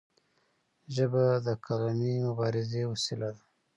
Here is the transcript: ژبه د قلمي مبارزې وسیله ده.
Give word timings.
ژبه 0.95 1.23
د 1.45 1.47
قلمي 1.65 2.13
مبارزې 2.27 2.83
وسیله 2.91 3.29
ده. 3.35 3.43